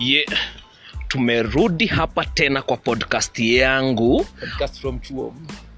[0.00, 0.26] ye
[1.08, 4.26] tumerudi hapa tena kwa podcast yangu.
[4.40, 5.00] Podcast from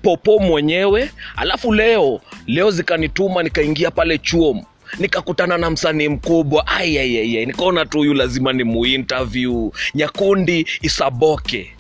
[0.02, 1.10] popo mwenyewe.
[1.36, 4.62] Alafu leo leo zikanituma nikaingia pale chuom
[4.98, 6.66] nikakutana na msanii mkubwa.
[6.66, 9.70] Aiaiai nikaona tu huyu lazima ni muinterview.
[9.94, 11.76] Nyakundi isaboke.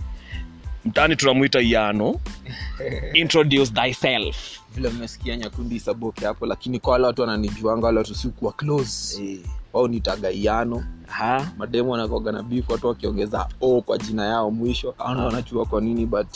[0.84, 2.20] Mtani tunamwita yano.
[3.14, 4.58] Introduce thyself.
[4.74, 9.38] Vile mmesikia nyakundi isaboke hapo lakini kwa wale watu wananijuanga wale watu sikuwa close
[9.72, 14.94] wao ni tagaiano ha mademu wanakoga na beef watu wakiongeza o kwa jina yao mwisho.
[14.98, 16.26] Aona wanachua kwa nini but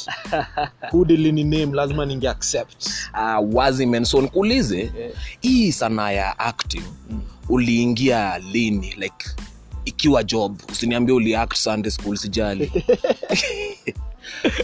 [0.90, 2.86] hudili ni name lazima ninge accept.
[3.14, 5.12] Uh, wazi menso nikuulize yeah.
[5.40, 7.20] hii sanaa ya acting Mm.
[7.48, 8.94] uliingia lini?
[8.98, 9.26] Like
[9.84, 12.72] ikiwa job usiniambia uliact sunday school sijali.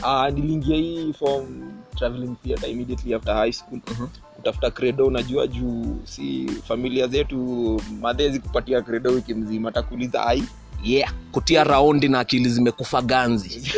[0.03, 3.81] Uh, niliingia hii from traveling theater immediately after high school.
[3.91, 4.07] Mhm.
[4.43, 10.45] Kutafuta credo unajua juu si familia zetu madhezi kupatia credo wiki mzima atakuuliza ai
[10.85, 11.15] yeah.
[11.33, 13.63] Kutia raundi na akili zimekufa ganzi.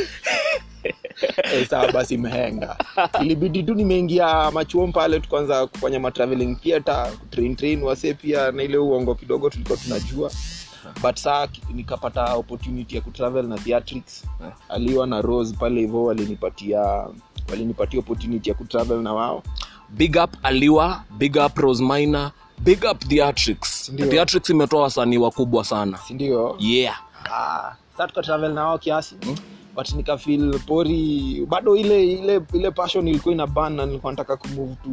[1.54, 2.76] E, sawa basi mehenga
[3.20, 8.78] ilibidi tu nimeingia machuom pale tukaanza kufanya matraveling theatre kutrain train wase pia na ile
[8.78, 10.30] uongo kidogo tulikuwa tunajua.
[11.02, 14.24] But saa nikapata opportunity ya kutravel na theatrics
[14.68, 17.06] aliwa na rose pale hivo walinipatia
[17.50, 19.42] walinipatia opportunity ya kutravel na wao
[19.96, 24.06] big up aliwa big up rosmina big up theatrix Ndio.
[24.06, 25.98] theatrix imetoa wasanii wakubwa sana.
[25.98, 26.56] Sindio?
[26.58, 27.00] Yeah.
[27.32, 29.16] Ah, sa tukatravel na wao kiasi.
[29.74, 34.74] But nikafil pori bado ile ile ile passion ilikuwa ina ban na nilikuwa nataka kumove
[34.84, 34.90] to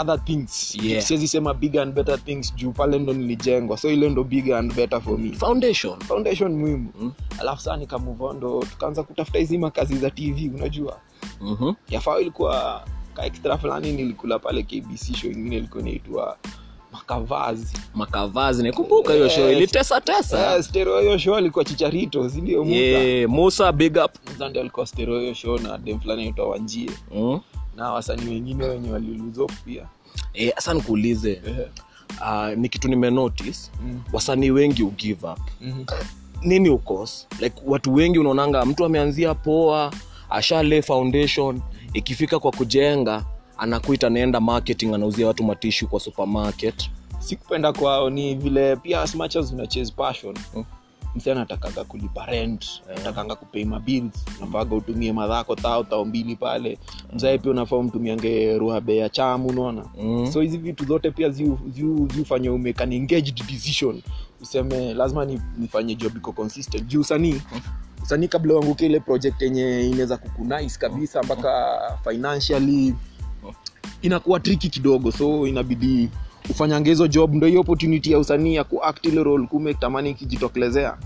[0.00, 0.74] other things.
[0.82, 1.02] Yeah.
[1.04, 3.76] siwezi sema bigger and better things juu pale ndo nilijengwa.
[3.76, 5.32] So ile ndo bigger and better for me.
[5.32, 6.00] Foundation.
[6.00, 6.92] Foundation muhimu.
[7.00, 7.12] Mm.
[7.40, 10.98] alafu saa nikamove ndo tukaanza kutafuta hizi makazi za tv unajua.
[11.40, 11.74] Mm-hmm.
[11.90, 12.84] yafaa ilikuwa
[13.18, 16.36] ka extra fulani nilikula pale kbc show ingine ilikuwa inaitwa
[16.92, 17.76] makavazi.
[17.94, 19.34] Makavazi nikumbuka hiyo Yes.
[19.34, 20.38] show ilitesa tesa.
[20.38, 22.76] Yeah, stereo hiyo show alikuwa chicharito sindio musa?
[22.76, 24.10] Yeah, musa big up.
[24.50, 26.90] Ndio alikuwa stereo hiyo show na dem fulani aitwa wanjie.
[27.14, 27.40] Mm.
[27.76, 29.86] na wasanii wengine wenye waliluzof pia.
[30.34, 31.42] Eh, sasa nikuulize.
[31.46, 32.50] Yeah.
[32.52, 33.58] uh, ni kitu nimenotice.
[33.82, 35.38] Mm, wasanii wengi ugive up.
[35.60, 35.86] Mm-hmm.
[36.42, 37.28] nini ukos?
[37.40, 39.92] Like watu wengi unaonanga mtu ameanzia poa
[40.30, 41.60] ashale foundation
[41.92, 43.24] ikifika kwa kujenga
[43.58, 46.90] anakuita naenda marketing anauzia watu matishu kwa supermarket.
[47.18, 50.64] Sikupenda kwao ni vile pia as much as una chase passion Mm.
[51.16, 52.66] msi anatakaga kulipa rent
[52.96, 56.78] atakanga kupei mabils nafaga utumie madhako tao tao mbili pale
[57.12, 59.84] mzae pia unafaa mtumiange ruhabe ya chamu unaona?
[60.02, 60.32] Mm.
[60.32, 64.02] so hizi vitu zote pia ziu- ziu- ziufanye umake an engaged decision.
[64.40, 65.26] Useme lazima
[65.58, 66.86] nifanye job iko consistent.
[66.86, 67.40] Juu usanii
[68.08, 72.94] usanii kabla uanguke ile project yenye inaweza kukunais kabisa mpaka financially
[74.02, 75.12] inakuwa triki kidogo.
[75.12, 76.08] So inabidi
[76.50, 77.34] ufanyange hizo job.
[77.34, 80.96] Ndo hiyo opportunity ya usanii ya kuact ile role kume tamani ikijitokelezea.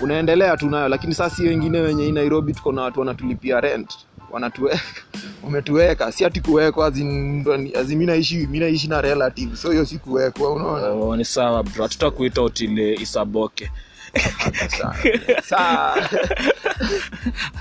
[0.00, 3.92] Unaendelea tu nayo lakini sasa si wengine wenye nairobi tuko na watu wanatulipia rent.
[4.30, 4.80] Wanatuweka
[5.44, 6.12] wametuweka.
[6.12, 9.56] Si ati kuwekwa mi naishi naishi na relative.
[9.56, 10.86] So hiyo si kuwekwa unaona?
[10.88, 11.82] Oh, ni sawa bro.
[11.82, 13.70] Hatutakuita utile isaboke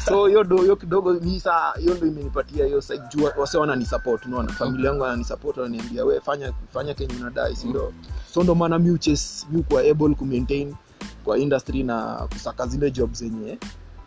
[0.05, 4.53] So hiyo ndo hiyo kidogo mi saa hiyo ndo imenipatia hiyo juu wase wananisupport unaona?
[4.53, 7.93] Familia yangu wananisupport wananiambia we fanya fanya kenye unadai si ndo
[8.33, 10.75] so ndo maana mi uches mi kuwa able kumaintain
[11.23, 13.57] kwa industry na kusaka zile job zenye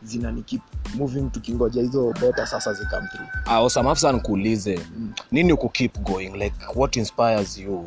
[0.02, 0.62] zinani keep
[0.94, 3.28] moving tukingoja hizo beta sasa zikam through.
[3.46, 4.80] Aosamafsa nikuulize.
[4.96, 5.12] Mm.
[5.32, 6.28] nini uku keep going?
[6.28, 7.86] Like what inspires you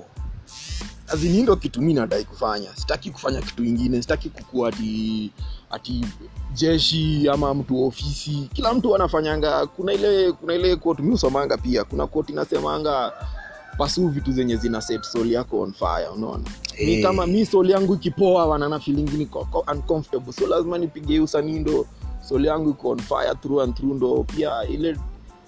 [1.11, 2.75] azini ndo kitu mi nadai kufanya.
[2.75, 5.31] Sitaki kufanya kitu ingine sitaki kukua ati
[5.71, 6.05] ati
[6.53, 8.49] jeshi ama mtu wa ofisi.
[8.53, 9.65] Kila mtu anafanyanga.
[9.67, 11.83] Kuna ile kuna ile kot mi usomanga pia.
[11.83, 13.11] Kuna kot inasemanga
[13.77, 16.07] pasu vitu zenye zina set soul yako on fire.
[16.15, 16.43] Unaona?
[16.75, 16.95] Hey.
[16.97, 20.33] ni kama mi soul yangu ikipoa wanana feeling niko ko- uncomfortable.
[20.33, 21.85] So lazima nipige usanindo soli
[22.27, 24.97] soul yangu iko on fire through and through ndo pia ile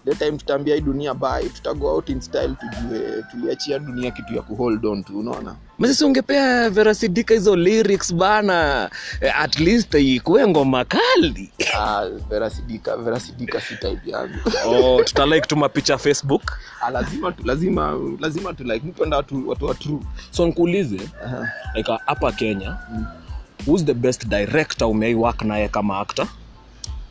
[0.06, 4.42] the time tutaambia hii dunia bye tutago out in style tujue tuliachia dunia kitu ya
[4.42, 5.56] kuhold on tu unaona?
[5.78, 8.90] Masisi ungepea verasidika hizo lyrics bana?
[9.22, 11.52] Eh, at least ikuwe ngoma kali.
[11.78, 14.34] Ah, verasidika verasidika si type yangu.
[14.68, 16.52] Oh, tutalike tuma picha facebook.
[16.82, 20.00] Ah, lazima tu lazima lazima tu like mpenda watu watu wa true.
[20.32, 21.02] So nkuulize
[21.76, 23.06] like uh, hapa kenya mm.
[23.68, 26.28] who's the best director umeiwak naye kama actor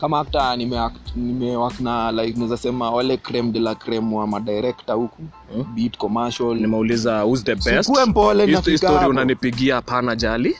[0.00, 4.93] kama hata nimewakna nimewak na like naweza sema wale creme de la creme wa madirekta
[4.93, 5.23] huku.
[5.55, 5.75] Hmm?
[5.75, 6.55] beat commercial.
[6.55, 7.82] Nimeuliza who's the best?
[7.82, 10.56] Sikuwe mpole nafika unanipigia hapana jali.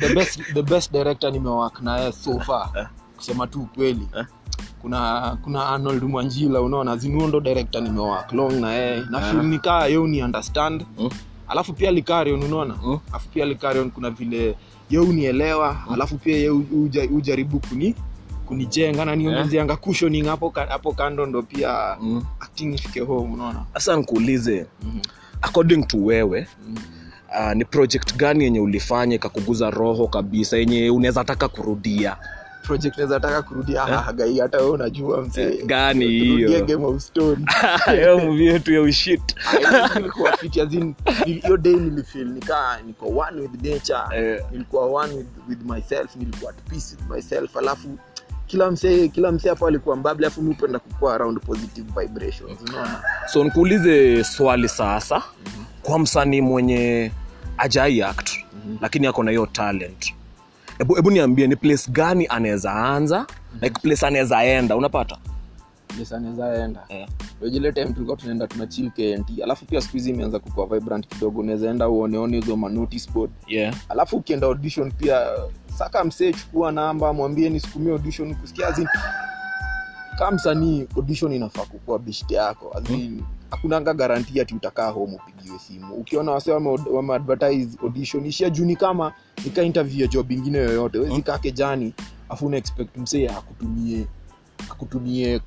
[0.00, 2.90] The best the best director nimewak naye so far.
[3.16, 4.08] Kusema tu ukweli.
[4.18, 4.24] Eh.
[4.82, 9.02] kuna kuna arnold mwanjila unaona zinuo ndo director nimewak long na yeye.
[9.10, 9.30] Na yeah.
[9.30, 10.86] film nikaa yo ni understand.
[10.98, 11.10] Mm.
[11.48, 12.74] alafu pia likarion unaona?
[12.84, 12.98] Mm.
[13.10, 14.56] alafu pia likarion kuna vile
[14.90, 16.50] ye unielewa alafu pia ye
[17.10, 17.94] ujaribu kuni
[18.46, 22.24] kunijenga na niongezeanga cushioning hapo hapo kando ndo pia Mm.
[22.40, 24.98] acting ifike home unaona sasa nikuulize Mhm.
[25.42, 26.76] according to wewe Mhm.
[27.46, 32.16] uh, ni project gani yenye ulifanya ikakuguza roho kabisa yenye unaweza taka kurudia
[32.62, 34.14] project naweza taka kurudia eh?
[34.14, 35.66] gai hata wewe unajua mzee yeah.
[35.66, 36.64] gani hiyo?
[36.64, 37.44] game of stone
[37.90, 39.22] hiyo movie yetu ya ushit
[39.96, 40.94] Nilikuwa fit, as in,
[41.24, 44.40] hiyo day nilifeel nikaa niko one with nature Eh.
[44.52, 47.88] nilikuwa one with, with myself nilikuwa at peace with myself alafu
[48.54, 53.02] kila msee kila msee hapo alikuwa mbable afu mi upenda kukua around positive vibrations unaona?
[53.26, 55.22] So nikuulize swali sasa.
[55.82, 57.12] Kwa msanii mwenye
[57.58, 58.30] ajai act
[58.80, 60.14] lakini ako na hiyo talent
[60.78, 63.26] hebu hebu niambie ni place gani anaweza anza?
[63.62, 65.16] Like place anaweza enda unapata?
[66.16, 66.84] Anaweza enda.
[66.88, 67.08] Eh.
[67.72, 71.44] Time tulikuwa tunaenda tuna chill KNT alafu pia siku hizi imeanza kukua vibrant kidogo
[71.88, 73.30] uoneone hizo manotice board.
[73.46, 73.74] Yeah.
[73.88, 75.26] alafu ukienda audition pia
[75.78, 78.88] saka msee chukua namba mwambie nisukumie audition kusikia azin
[80.18, 82.72] kaa msanii audition inafaa kukua bishte yako.
[82.76, 85.94] Azin hakunanga garanti ati utakaa home upigiwe simu.
[85.94, 89.12] Ukiona wase wame- wameadvertise audition ishia juni kama
[89.44, 90.98] nika interview ya job ingine yoyote.
[90.98, 91.94] Wezi kaa kejani
[92.28, 94.06] afu una expect msee akutumie
[94.70, 95.40] akutumie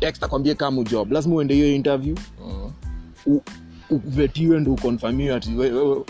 [0.00, 1.12] text akwambie kama job.
[1.12, 2.16] Lazima uende hiyo interview.
[3.26, 3.40] Mm.
[3.90, 5.50] uvetiwe ndo ukonfamiwe ati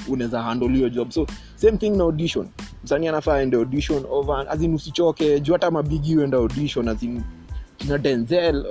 [0.09, 1.11] unaweza handle hiyo job.
[1.11, 2.49] So same thing na audition
[2.85, 7.23] msanii anafaa aende audition over azin usichoke juu hata mabigi uenda audition azin
[7.77, 8.67] kina denzel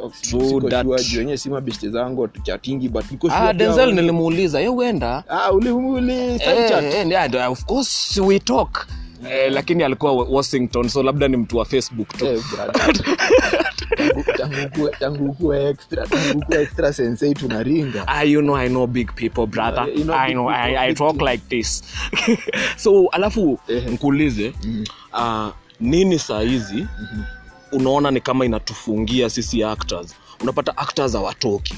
[1.18, 3.54] wenyewe si mabeste zangu tuchatingi but niko sure ah,
[3.96, 6.40] nilimuuliza ye uenda ah uli uli Eh,
[6.94, 8.88] eh, yeah, of course we talk
[9.32, 12.40] eh, lakini alikuwa washington so labda ni mtu wa facebook tu Eh.
[13.98, 18.70] Tangu- tangu ukue- tangu ukue extra tangu ukue extra sensei tunaringa Ah, you know I
[18.70, 19.86] know big people brother.
[19.88, 21.32] Yeah, you know I know people, I, I talk people.
[21.32, 21.84] like this.
[22.84, 24.54] so alafu nkulize nkuulize
[25.14, 25.48] uh,
[25.80, 26.88] nini saa hizi
[27.72, 31.76] unaona ni kama inatufungia sisi actors unapata actors hawatoki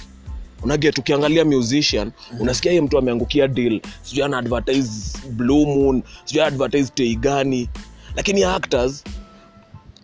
[0.63, 3.81] unaget ukiangalia musician unasikia hiye mtu ameangukia deal.
[4.01, 7.69] Sijui ana advertise blue moon sijui advertise tei gani
[8.15, 9.03] lakini actors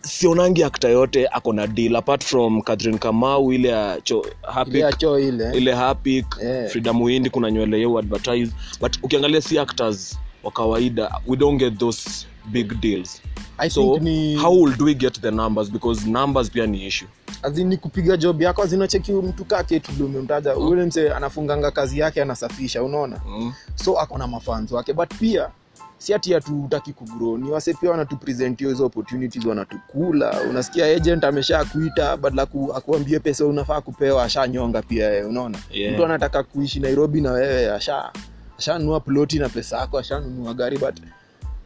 [0.01, 1.95] sionangi akta yote ako na deal.
[1.95, 4.25] Apart from Catherine Kamau ile ya cho,
[4.67, 5.57] ile acho ile.
[5.57, 6.69] ile hapik Eh.
[6.69, 8.51] frida muhindi kuna nywele yeu advertise.
[8.81, 13.21] But ukiangalia si actors wa kawaida we don't get those big deals.
[13.57, 15.71] I so ni how will we get the numbers?
[15.71, 17.07] Because numbers pia ni issue
[17.43, 20.67] azini kupiga job yako zinacheki mtu kake tulumemtaja mm.
[20.67, 23.53] ule mse anafunganga kazi yake anasafisha unaona mm.
[23.75, 25.49] so ako na mafans wake but pia
[25.97, 32.17] si ati hatutaki kugrow ni wase pia wanatupresent hizo opportunities wanatukula unasikia agent amesha kuita
[32.17, 35.93] badala ku, akuambie pesa unafaa kupewa ashanyonga pia yeye unaona Yeah.
[35.93, 38.11] mtu anataka kuishi nairobi na wewe asha
[38.57, 40.95] ashanunua ploti na pesa yako ashanunua gari but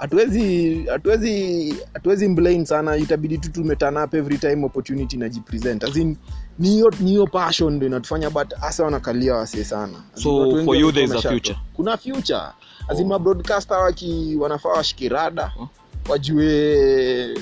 [0.01, 6.17] hatuwezi hatuwezi hatuwezi mblame sana itabidi tu tumeturn up every time opportunity inajipresent as in
[6.59, 10.75] ni hiyo ni hiyo passion ndio inatufanya but hasa wanakalia wasee sana As So, for
[10.77, 11.57] you there is a future?
[11.73, 12.39] kuna future
[12.87, 13.09] as in Oh.
[13.09, 15.69] mabroadcaster waki wanafaa washike rada Oh.
[16.09, 17.37] wajue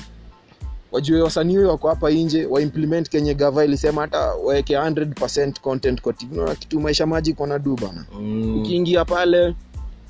[0.92, 6.00] wajue wasanii wako hapa nje waimplement kenye gava ilisema hata waweke 100 content
[6.32, 8.60] unaona kitu maisha maji kona du bana Mm.
[8.60, 9.54] ukiingia pale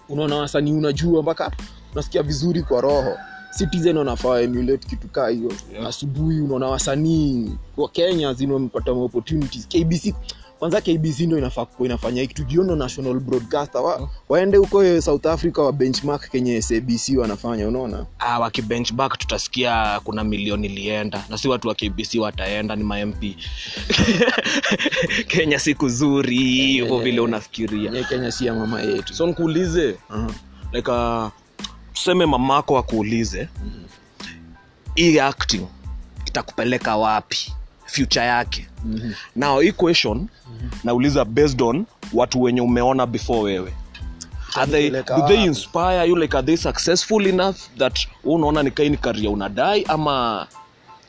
[0.09, 1.51] unaona wasanii unajua mpaka
[1.93, 3.17] unasikia vizuri kwa roho.
[3.59, 5.53] Citizen wanafaa emulate kitu kaa hiyo.
[5.73, 5.87] Yeah.
[5.87, 9.69] asubuhi unaona wasanii wa kenya zino wamepata opportunities?
[9.69, 10.15] Kbc
[10.61, 13.81] kwanza kbc ndo inafaa inafanya kitu jiono national broadcaster.
[13.81, 18.07] Wa, waende huko south africa wa benchmark kenye sabc wanafanya unaona?
[18.19, 21.25] Ah, wakibenchmark tutasikia kuna milioni ilienda.
[21.29, 23.25] Na si watu wa kbc wataenda ni mamp
[25.29, 27.91] kenya siku zuri hivyo Eh, vile unafikiria.
[27.93, 29.15] Yeah, kenya si ya mama yetu.
[29.15, 30.33] So nkuulize uh-huh.
[30.73, 31.29] like uh,
[32.01, 33.49] tuseme mamako akuulize
[34.95, 35.67] hii acting
[36.27, 37.53] itakupeleka wapi?
[37.87, 38.67] Future yake.
[38.85, 39.15] Mm-hmm.
[39.37, 40.29] now hii question
[40.85, 43.73] nauliza based on watu wenye umeona before wewe.
[44.55, 46.17] Are they, do they inspire you?
[46.17, 50.47] Like are they successful enough that unaona ni kaini karia unadai ama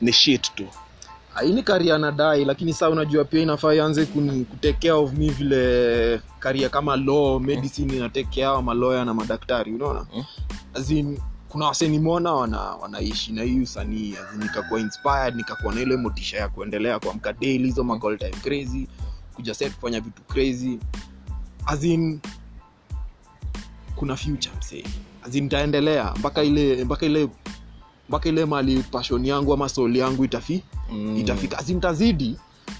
[0.01, 0.67] ni shit tu
[1.33, 4.05] haini karia nadai lakini saa unajua pia inafaa ianze
[4.49, 10.05] kutekea of me vile karia kama law medicine inatekea wa maloya na madaktari unaona?
[10.15, 10.23] Mm.
[10.73, 10.93] As
[11.49, 16.49] kuna wase nimeona wana, wanaishi na hii usanii nikakuwa inspired nikakuwa na ile motisha ya
[16.49, 18.87] kuendelea kuamka daily hizo magol time crazy
[19.35, 20.79] kuja set kufanya vitu crazy.
[21.65, 22.19] As in,
[23.95, 24.83] kuna future msee.
[25.31, 27.29] Nitaendelea mpaka ile mpaka ile
[28.11, 31.17] mpaka ile mali pashoni yangu ama soli yangu itafi Mm.
[31.17, 31.57] itafika.
[31.59, 32.35] Asi nitazidi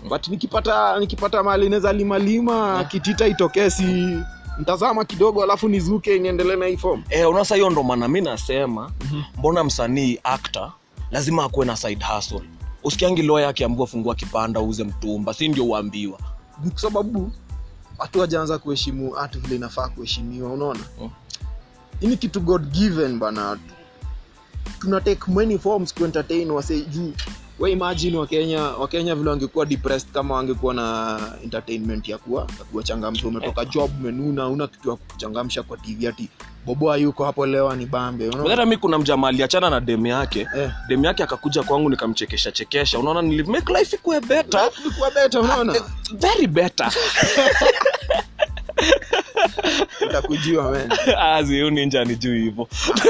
[0.10, 4.18] but nikipata nikipata mali naweza lima lima kitita itokee si
[4.60, 7.04] ntazama kidogo alafu nizuke niendelee na hii form.
[7.10, 8.92] Eh, unasa hiyo ndo maana mi nasema
[9.38, 10.72] mbona msanii actor
[11.12, 12.42] lazima akuwe na side hustle.
[12.84, 16.20] Usikiangi loya akiambiwa fungua kipanda uuze mtumba si ndio uambiwa?
[16.72, 17.32] Kwa sababu
[17.98, 20.80] watu wajaanza kuheshimu hatu vile inafaa kuheshimiwa unaona?
[21.02, 21.10] Mm.
[22.02, 23.58] ini ni kitu god given bana
[24.80, 27.14] tuna take many forms kuentertain wase juu.
[27.60, 33.28] We imagine wakenya wakenya vile wangekuwa depressed kama wangekuwa na entertainment ya kuwa ya kuwachangamsha
[33.28, 36.30] umetoka job umenuna una kitu ya kuchangamsha kwa tv ati
[36.66, 37.76] boboa yuko hapo leo?
[37.76, 38.28] Ni bambe.
[38.30, 38.50] Unaona?
[38.50, 40.72] hata mi kuna mjama aliachana na demu yake Eh.
[40.88, 43.00] demu yake akakuja kwangu nikamchekesha chekesha.
[43.00, 44.64] Unaona nilimake life ikuwe better.
[44.66, 45.76] Life ilikuwa better unaona?
[46.14, 46.92] Very better.
[50.08, 50.92] Utakujua man.
[51.36, 52.68] Aziu ninja ni juu hivyo.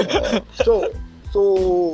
[0.65, 0.85] So
[1.33, 1.93] so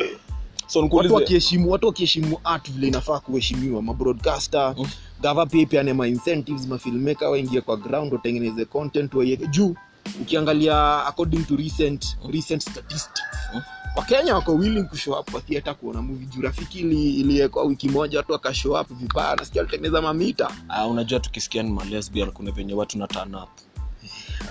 [0.68, 3.82] so watu wakiheshimu watu wakiheshimu art vile inafaa kuheshimiwa.
[3.82, 4.88] Mabroadcaster Mm.
[5.22, 9.76] gava pia ipeane maincentives mafilmmaker waingie kwa ground watengeneze content waiweke juu.
[10.22, 13.22] Ukiangalia according to recent recent statistics.
[13.56, 13.62] Mm.
[13.96, 18.32] wakenya wako willing kushow up kwa theater kuona muvi juu rafiki iliyekwa wiki moja watu
[18.32, 19.36] wakashow up vibaya.
[19.36, 20.52] Nasikia alitengeneza mamita
[20.86, 23.50] uh, unajua tukisikia ni malesbian kuna venye watu na turn up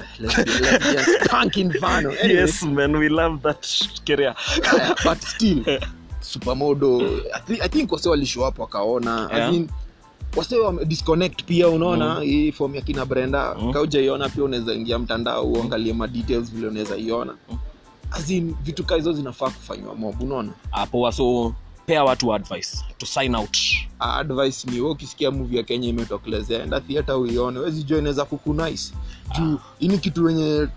[0.20, 2.10] Lesbian- lesbians, punk inferno.
[2.22, 3.66] Anyway, yes man we love that
[4.06, 4.34] career
[4.64, 5.64] Haya, but still
[6.20, 7.00] supermodo
[7.34, 9.28] I, thi- i think wase walishow up wakaona.
[9.32, 9.64] Yeah.
[10.36, 12.20] Wase disconnect pia unaona?
[12.20, 13.72] Hii form ya kina brenda Mm.
[13.72, 17.36] kaujaiona pia unaweza ingia mtandao uangalie ma details vile unaweza iona.
[17.50, 17.58] Mm.
[18.10, 18.26] As
[18.62, 20.52] vitu kaa hizo zinafaa kufanywa mob unaona?
[20.70, 21.54] Hapo waso
[21.86, 23.56] pea watu advice to sign out.
[23.98, 27.58] Ah, advice ni we ukisikia muvi ya kenya imetokelezea enda thiata uione.
[27.58, 28.92] Wezi jua inaweza kukunice
[29.34, 30.68] juu ini kitu wenye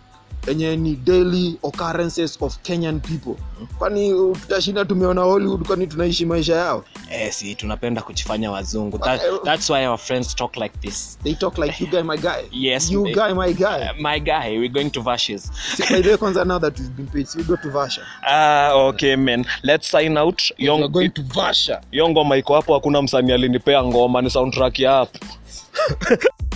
[0.48, 3.36] enye ni daily occurrences of kenyan people.
[3.78, 6.86] Kwani uh, tutashinda tumeona hollywood kwani tunaishi maisha yao?
[7.12, 8.98] Eh, si tunapenda kujifanya wazungu.
[9.00, 9.40] That, Okay.
[9.46, 11.20] that's why our friends talk like this.
[11.24, 12.48] They talk like you guy my guy.
[12.52, 13.66] Yes, you they- guy my guy.
[13.90, 15.52] Uh, my guy we're going to vashes.
[15.76, 18.02] Si by the way kwanza now that we've been paid so we go to vasha.
[18.28, 19.46] Ah okay man.
[19.64, 20.42] Let's sign out.
[20.60, 21.82] We're going to vasha.
[21.92, 25.20] Yongo maiko iko hapo hakuna msanii alinipea ngoma ni soundtrack ya hapo